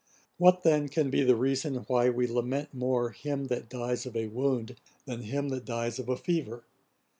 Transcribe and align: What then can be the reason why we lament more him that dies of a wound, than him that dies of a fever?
What 0.39 0.63
then 0.63 0.89
can 0.89 1.11
be 1.11 1.21
the 1.21 1.35
reason 1.35 1.75
why 1.87 2.09
we 2.09 2.25
lament 2.25 2.73
more 2.73 3.11
him 3.11 3.49
that 3.49 3.69
dies 3.69 4.07
of 4.07 4.15
a 4.15 4.25
wound, 4.29 4.77
than 5.05 5.21
him 5.21 5.49
that 5.49 5.63
dies 5.63 5.99
of 5.99 6.09
a 6.09 6.17
fever? 6.17 6.63